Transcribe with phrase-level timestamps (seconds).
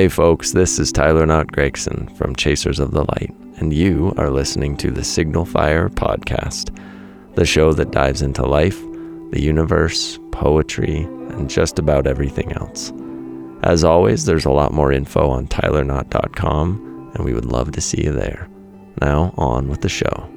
[0.00, 4.30] Hey, folks, this is Tyler Knott Gregson from Chasers of the Light, and you are
[4.30, 6.74] listening to the Signal Fire Podcast,
[7.34, 8.80] the show that dives into life,
[9.30, 12.94] the universe, poetry, and just about everything else.
[13.62, 18.02] As always, there's a lot more info on tylerknott.com, and we would love to see
[18.02, 18.48] you there.
[19.02, 20.30] Now, on with the show.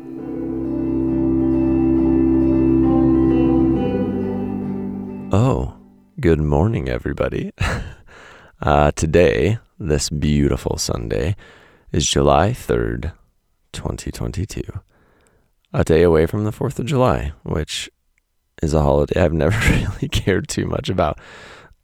[5.31, 5.73] Oh,
[6.19, 7.53] good morning, everybody.
[8.63, 11.35] Uh, today, this beautiful Sunday,
[11.91, 13.11] is July 3rd,
[13.73, 14.61] 2022.
[15.73, 17.89] A day away from the 4th of July, which
[18.61, 21.19] is a holiday I've never really cared too much about.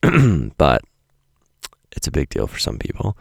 [0.57, 0.81] but
[1.91, 3.17] it's a big deal for some people.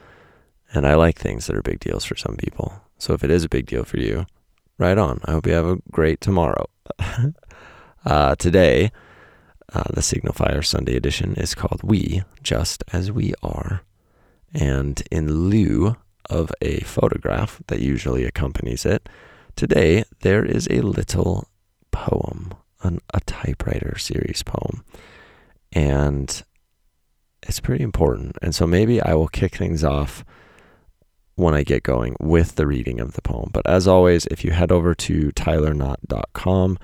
[0.72, 2.80] And I like things that are big deals for some people.
[2.96, 4.26] So if it is a big deal for you,
[4.78, 5.20] right on.
[5.24, 6.66] I hope you have a great tomorrow.
[8.06, 8.92] uh, today,
[9.72, 13.82] uh, the Signal Fire Sunday edition is called We Just As We Are.
[14.54, 15.96] And in lieu
[16.30, 19.08] of a photograph that usually accompanies it,
[19.56, 21.48] today there is a little
[21.90, 24.84] poem, an, a typewriter series poem.
[25.72, 26.42] And
[27.42, 28.36] it's pretty important.
[28.40, 30.24] And so maybe I will kick things off
[31.34, 33.50] when I get going with the reading of the poem.
[33.52, 36.78] But as always, if you head over to tylerknott.com,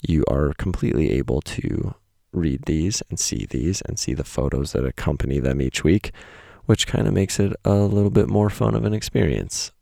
[0.00, 1.94] you are completely able to
[2.32, 6.12] read these and see these and see the photos that accompany them each week,
[6.66, 9.72] which kind of makes it a little bit more fun of an experience.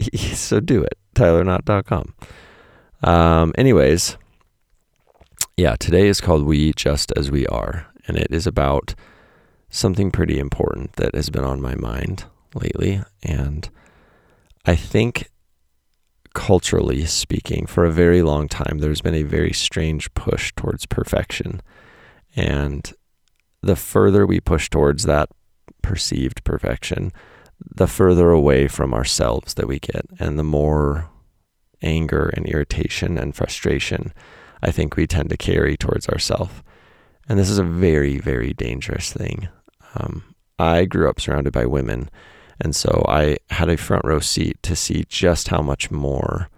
[0.14, 2.14] so do it, tylerknott.com.
[3.02, 4.16] Um, anyways,
[5.56, 8.94] yeah, today is called We Just As We Are, and it is about
[9.70, 13.02] something pretty important that has been on my mind lately.
[13.22, 13.68] And
[14.64, 15.28] I think
[16.36, 21.62] culturally speaking, for a very long time, there's been a very strange push towards perfection.
[22.36, 22.92] And
[23.62, 25.30] the further we push towards that
[25.80, 27.10] perceived perfection,
[27.58, 31.08] the further away from ourselves that we get, and the more
[31.82, 34.12] anger and irritation and frustration
[34.62, 36.62] I think we tend to carry towards ourselves.
[37.28, 39.48] And this is a very, very dangerous thing.
[39.94, 42.10] Um, I grew up surrounded by women
[42.60, 46.48] and so I had a front row seat to see just how much more,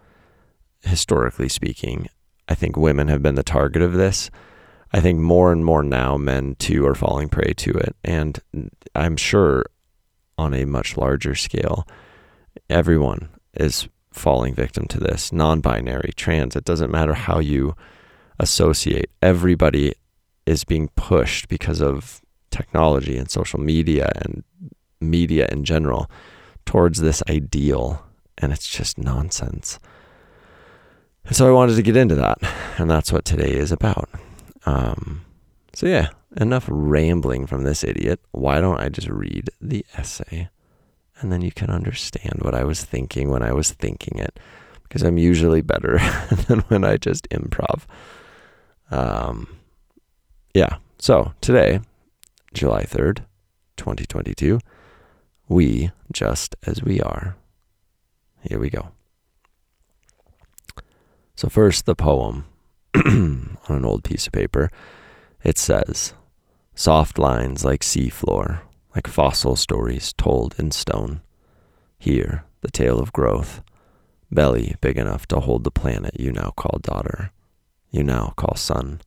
[0.81, 2.09] historically speaking,
[2.48, 4.31] I think women have been the target of this.
[4.92, 7.94] I think more and more now men too are falling prey to it.
[8.03, 8.38] And
[8.94, 9.66] I'm sure
[10.38, 11.86] on a much larger scale,
[12.70, 16.56] everyone is falling victim to this non binary, trans.
[16.56, 17.75] It doesn't matter how you
[18.38, 19.94] associate, everybody
[20.47, 24.44] is being pushed because of technology and social media and
[25.00, 26.10] media in general
[26.64, 28.04] towards this ideal,
[28.36, 29.78] and it's just nonsense.
[31.25, 32.38] And so I wanted to get into that,
[32.78, 34.09] and that's what today is about.
[34.66, 35.25] Um,
[35.75, 38.20] so, yeah, enough rambling from this idiot.
[38.32, 40.48] Why don't I just read the essay?
[41.20, 44.38] And then you can understand what I was thinking when I was thinking it,
[44.82, 45.98] because I'm usually better
[46.48, 47.82] than when I just improv.
[48.91, 49.56] Um,
[50.54, 51.80] yeah, so today,
[52.54, 53.19] July 3rd,
[53.76, 54.60] 2022
[55.48, 57.36] we just as we are.
[58.42, 58.92] Here we go.
[61.34, 62.47] So, first, the poem
[62.94, 64.70] on an old piece of paper.
[65.44, 66.14] It says,
[66.75, 68.60] Soft lines like seafloor,
[68.94, 71.20] like fossil stories told in stone.
[71.98, 73.62] Here, the tale of growth.
[74.30, 77.32] Belly big enough to hold the planet you now call daughter,
[77.91, 79.00] you now call son.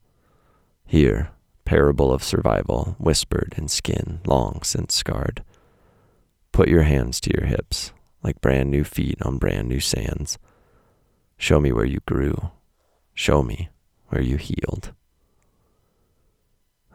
[0.86, 1.32] Here,
[1.64, 5.44] parable of survival, whispered in skin long since scarred.
[6.52, 10.38] Put your hands to your hips, like brand new feet on brand new sands.
[11.38, 12.52] Show me where you grew.
[13.14, 13.70] Show me
[14.10, 14.94] where you healed.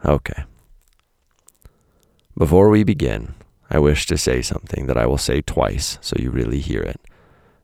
[0.05, 0.43] Okay.
[2.37, 3.33] Before we begin,
[3.69, 7.01] I wish to say something that I will say twice so you really hear it.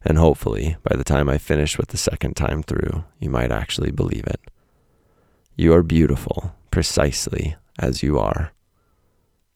[0.03, 3.91] And hopefully, by the time I finish with the second time through, you might actually
[3.91, 4.41] believe it.
[5.55, 8.51] You are beautiful precisely as you are.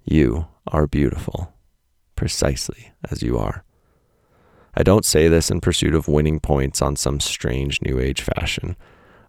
[0.06, 1.52] You are beautiful
[2.18, 3.64] precisely as you are.
[4.76, 8.76] I don't say this in pursuit of winning points on some strange New Age fashion.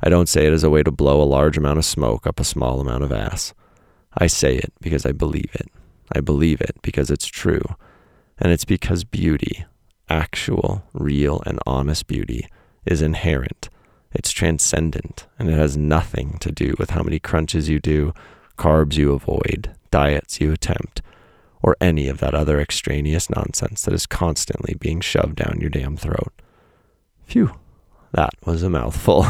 [0.02, 2.40] I don't say it as a way to blow a large amount of smoke up
[2.40, 3.54] a small amount of ass.
[4.16, 5.68] I say it because I believe it.
[6.14, 7.62] I believe it because it's true.
[8.38, 9.64] And it's because beauty,
[10.08, 12.46] actual, real, and honest beauty,
[12.84, 13.68] is inherent.
[14.12, 18.12] It's transcendent, and it has nothing to do with how many crunches you do,
[18.56, 21.02] carbs you avoid, diets you attempt,
[21.62, 25.96] or any of that other extraneous nonsense that is constantly being shoved down your damn
[25.96, 26.32] throat.
[27.26, 27.52] Phew,
[28.12, 29.26] that was a mouthful.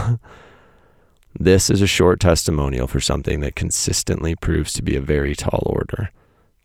[1.38, 5.62] this is a short testimonial for something that consistently proves to be a very tall
[5.66, 6.10] order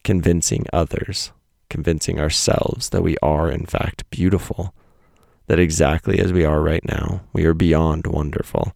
[0.04, 1.32] convincing others,
[1.70, 4.74] convincing ourselves that we are, in fact, beautiful,
[5.48, 8.74] that exactly as we are right now, we are beyond wonderful,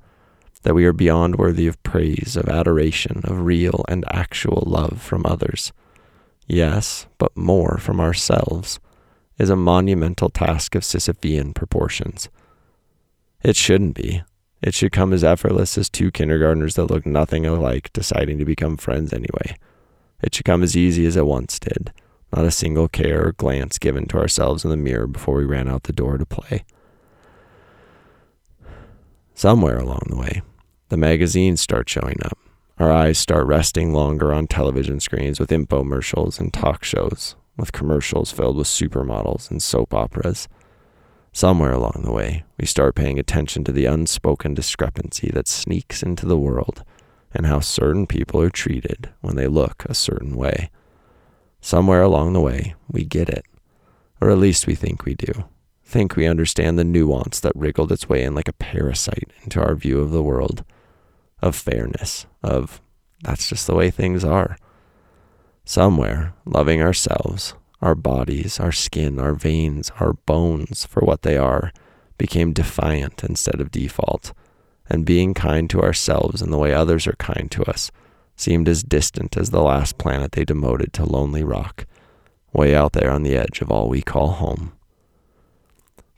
[0.63, 5.25] that we are beyond worthy of praise, of adoration, of real and actual love from
[5.25, 5.71] others.
[6.47, 8.79] Yes, but more from ourselves
[9.37, 12.29] is a monumental task of Sisyphean proportions.
[13.43, 14.23] It shouldn't be.
[14.61, 18.77] It should come as effortless as two kindergartners that look nothing alike deciding to become
[18.77, 19.55] friends anyway.
[20.21, 21.91] It should come as easy as it once did,
[22.33, 25.67] not a single care or glance given to ourselves in the mirror before we ran
[25.67, 26.63] out the door to play.
[29.35, 30.41] Somewhere along the way,
[30.89, 32.39] the magazines start showing up.
[32.79, 38.31] Our eyes start resting longer on television screens with infomercials and talk shows, with commercials
[38.31, 40.47] filled with supermodels and soap operas.
[41.33, 46.27] Somewhere along the way, we start paying attention to the unspoken discrepancy that sneaks into
[46.27, 46.83] the world
[47.33, 50.69] and how certain people are treated when they look a certain way.
[51.59, 53.45] Somewhere along the way, we get it,
[54.21, 55.45] or at least we think we do.
[55.83, 59.73] Think we understand the nuance that wriggled its way in like a parasite into our
[59.73, 60.63] view of the world,
[61.41, 62.81] of fairness, of
[63.21, 64.57] that's just the way things are.
[65.65, 71.71] Somewhere, loving ourselves, our bodies, our skin, our veins, our bones for what they are
[72.17, 74.33] became defiant instead of default,
[74.89, 77.91] and being kind to ourselves in the way others are kind to us
[78.35, 81.85] seemed as distant as the last planet they demoted to Lonely Rock,
[82.53, 84.73] way out there on the edge of all we call home.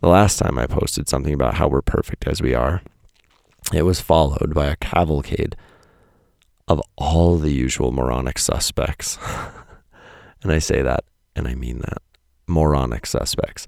[0.01, 2.81] The last time I posted something about how we're perfect as we are,
[3.73, 5.55] it was followed by a cavalcade
[6.67, 9.17] of all the usual moronic suspects.
[10.43, 11.03] and I say that,
[11.35, 12.01] and I mean that
[12.47, 13.67] moronic suspects,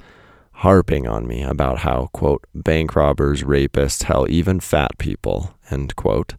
[0.54, 6.36] harping on me about how, quote, bank robbers, rapists, hell, even fat people, end quote,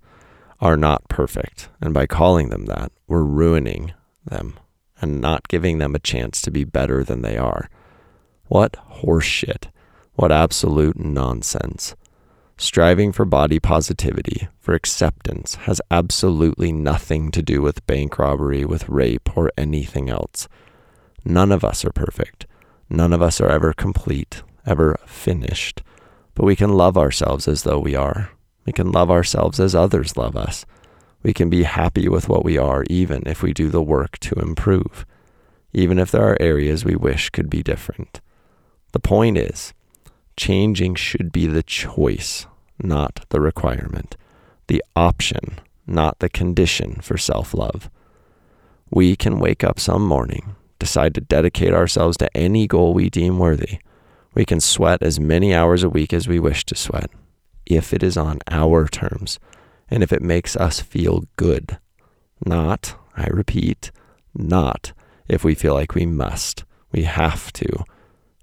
[0.60, 1.68] are not perfect.
[1.80, 3.92] And by calling them that, we're ruining
[4.24, 4.58] them
[5.00, 7.68] and not giving them a chance to be better than they are.
[8.46, 9.68] What horseshit.
[10.14, 11.96] What absolute nonsense.
[12.62, 18.88] Striving for body positivity, for acceptance, has absolutely nothing to do with bank robbery, with
[18.88, 20.46] rape, or anything else.
[21.24, 22.46] None of us are perfect.
[22.88, 25.82] None of us are ever complete, ever finished.
[26.36, 28.30] But we can love ourselves as though we are.
[28.64, 30.64] We can love ourselves as others love us.
[31.24, 34.36] We can be happy with what we are, even if we do the work to
[34.36, 35.04] improve,
[35.72, 38.20] even if there are areas we wish could be different.
[38.92, 39.74] The point is,
[40.36, 42.46] changing should be the choice,
[42.82, 44.16] not the requirement,
[44.66, 47.90] the option, not the condition for self love.
[48.90, 53.38] We can wake up some morning, decide to dedicate ourselves to any goal we deem
[53.38, 53.78] worthy.
[54.34, 57.10] We can sweat as many hours a week as we wish to sweat,
[57.66, 59.38] if it is on our terms
[59.90, 61.78] and if it makes us feel good.
[62.44, 63.92] Not, I repeat,
[64.34, 64.92] not
[65.28, 67.84] if we feel like we must, we have to,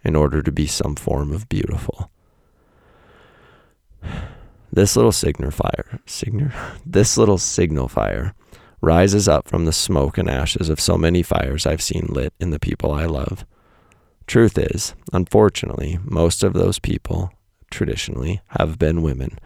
[0.04, 2.12] in order to be some form of beautiful.
[4.72, 6.52] This little signifier, signal,
[6.86, 8.34] this little signal fire
[8.82, 12.52] rises up from the smoke and ashes of so many fires I've seen lit in
[12.52, 13.46] the people I love.
[14.28, 17.34] Truth is, unfortunately, most of those people,
[17.72, 19.40] traditionally, have been women,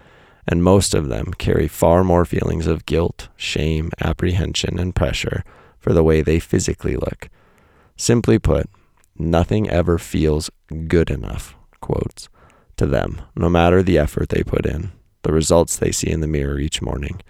[0.47, 5.43] and most of them carry far more feelings of guilt, shame, apprehension, and pressure
[5.79, 7.29] for the way they physically look.
[7.95, 8.69] Simply put,
[9.17, 10.49] nothing ever feels
[10.87, 12.27] good enough, quotes,
[12.83, 14.91] to them, no matter the effort they put in
[15.23, 17.21] the results they see in the mirror each morning.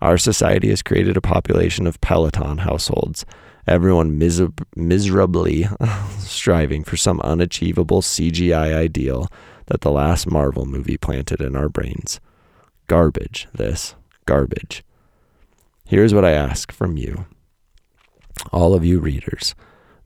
[0.00, 3.24] Our society has created a population of Peloton households,
[3.66, 5.68] everyone miser- miserably
[6.18, 9.28] striving for some unachievable CGI ideal
[9.66, 12.18] that the last Marvel movie planted in our brains.
[12.86, 13.94] Garbage, this,
[14.26, 14.82] garbage.
[15.84, 17.26] Here's what I ask from you,
[18.52, 19.54] all of you readers,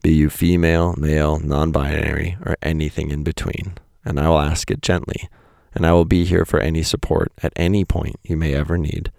[0.02, 4.82] be you female, male, non binary, or anything in between, and I will ask it
[4.82, 5.28] gently
[5.75, 9.11] and I will be here for any support at any point you may ever need.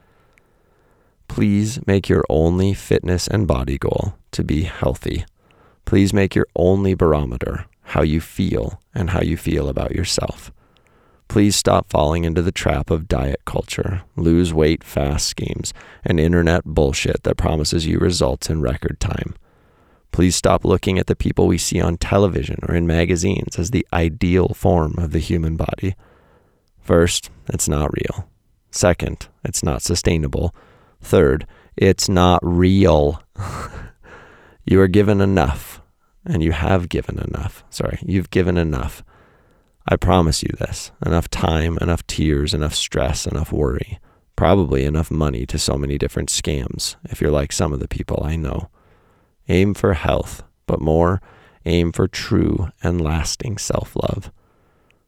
[1.27, 5.25] Please make your only fitness and body goal to be healthy.
[5.83, 10.51] Please make your only barometer how you feel and how you feel about yourself.
[11.27, 15.73] Please stop falling into the trap of diet culture, lose weight fast schemes,
[16.03, 19.35] and internet bullshit that promises you results in record time.
[20.15, 23.85] Please stop looking at the people we see on television or in magazines as the
[23.91, 25.93] ideal form of the human body.
[26.79, 28.29] First, it's not real.
[28.71, 30.55] Second, it's not sustainable.
[31.01, 31.45] Third,
[31.75, 33.21] it's not real.
[34.65, 35.81] you are given enough,
[36.25, 37.65] and you have given enough.
[37.69, 39.03] Sorry, you've given enough.
[39.85, 43.99] I promise you this enough time, enough tears, enough stress, enough worry.
[44.37, 48.23] Probably enough money to so many different scams, if you're like some of the people
[48.23, 48.69] I know.
[49.47, 51.21] Aim for health, but more,
[51.65, 54.31] aim for true and lasting self love.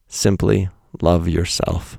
[0.06, 0.68] Simply
[1.02, 1.98] love yourself.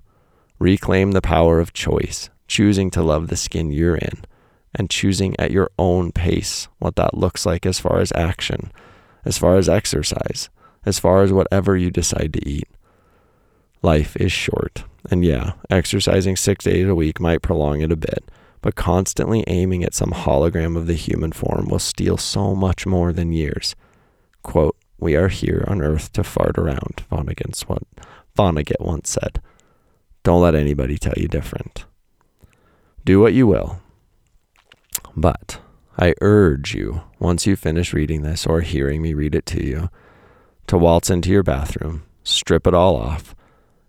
[0.58, 4.24] Reclaim the power of choice, choosing to love the skin you're in,
[4.76, 8.72] and choosing at your own pace what that looks like as far as action,
[9.26, 10.50] as far as exercise,
[10.86, 12.68] as far as whatever you decide to eat.
[13.82, 18.30] Life is short, and yeah, exercising six days a week might prolong it a bit,
[18.62, 23.14] but constantly aiming at some hologram of the human form will steal so much more
[23.14, 23.76] than years.
[24.42, 29.42] Quote, we are here on earth to fart around, Vonnegut, once said.
[30.24, 31.86] Don't let anybody tell you different.
[33.06, 33.80] Do what you will.
[35.16, 35.60] But
[35.98, 39.90] I urge you, once you finish reading this or hearing me read it to you,
[40.68, 43.36] to waltz into your bathroom, strip it all off,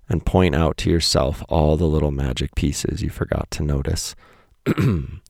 [0.08, 4.14] and point out to yourself all the little magic pieces you forgot to notice.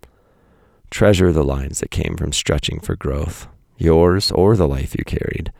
[0.90, 3.46] Treasure the lines that came from stretching for growth,
[3.78, 5.52] yours or the life you carried.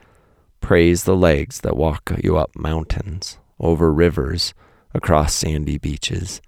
[0.61, 4.55] Praise the legs that walk you up mountains, over rivers,
[4.93, 6.41] across sandy beaches.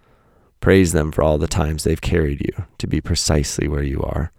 [0.61, 4.33] Praise them for all the times they've carried you to be precisely where you are.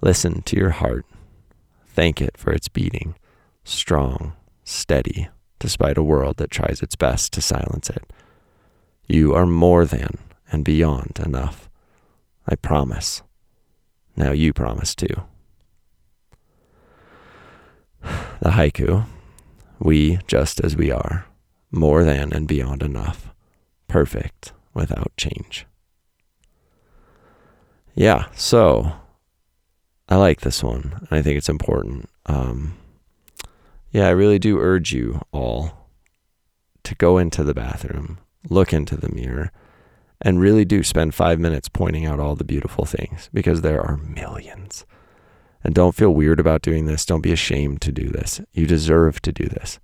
[0.00, 1.04] Listen to your heart.
[1.86, 3.14] Thank it for its beating,
[3.64, 4.32] strong,
[4.64, 8.12] steady, despite a world that tries its best to silence it.
[9.06, 10.18] You are more than
[10.50, 11.68] and beyond enough.
[12.46, 13.22] I promise.
[14.16, 15.22] Now you promise too.
[18.40, 19.06] The haiku
[19.78, 21.26] We just as we are,
[21.70, 23.32] more than and beyond enough,
[23.88, 25.66] perfect without change.
[27.94, 28.92] Yeah, so
[30.08, 31.06] I like this one.
[31.10, 32.08] I think it's important.
[32.26, 32.76] Um,
[33.90, 35.88] yeah, I really do urge you all
[36.84, 38.18] to go into the bathroom,
[38.48, 39.52] look into the mirror,
[40.22, 43.96] and really do spend five minutes pointing out all the beautiful things because there are
[43.98, 44.86] millions.
[45.64, 47.04] And don't feel weird about doing this.
[47.04, 48.40] Don't be ashamed to do this.
[48.52, 49.78] You deserve to do this.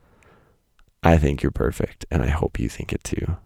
[1.02, 3.36] I think you're perfect, and I hope you think it too.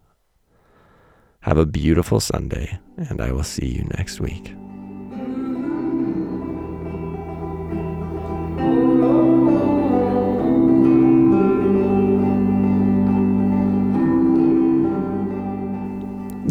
[1.41, 4.55] Have a beautiful Sunday, and I will see you next week.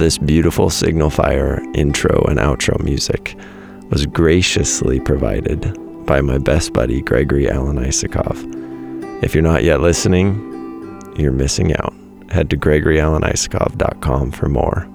[0.01, 3.36] This beautiful Signal Fire intro and outro music
[3.91, 5.77] was graciously provided
[6.08, 8.36] by my best buddy, Gregory Alan Isakov.
[9.24, 10.34] If you're not yet listening,
[11.17, 11.93] you're missing out
[12.31, 14.89] head to gregoryalanisakov.com for more.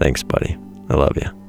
[0.00, 0.58] Thanks, buddy.
[0.88, 1.45] I love you.